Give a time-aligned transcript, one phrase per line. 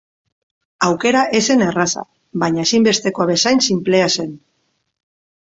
[0.85, 2.05] Aukera ez zen erraza,
[2.45, 4.35] baina ezinbestekoa bezain sinplea zen.